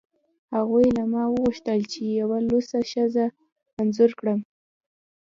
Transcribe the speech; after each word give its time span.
هغوی 0.55 0.87
له 0.97 1.03
ما 1.13 1.23
وغوښتل 1.31 1.79
چې 1.91 2.01
یوه 2.21 2.37
لوڅه 2.47 2.79
ښځه 2.91 3.25
انځور 3.81 4.11
کړم 4.19 4.39